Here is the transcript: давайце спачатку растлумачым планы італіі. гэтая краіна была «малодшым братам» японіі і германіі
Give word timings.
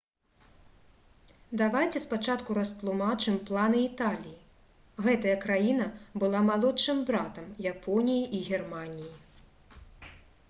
давайце 1.61 1.99
спачатку 2.05 2.55
растлумачым 2.59 3.35
планы 3.49 3.83
італіі. 3.89 4.33
гэтая 5.07 5.35
краіна 5.45 5.87
была 6.23 6.41
«малодшым 6.49 7.03
братам» 7.09 7.51
японіі 7.73 8.23
і 8.39 8.41
германіі 8.49 9.11